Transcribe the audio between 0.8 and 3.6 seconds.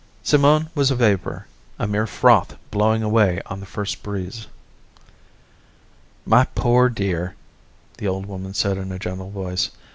a vapor, a mere froth blowing away on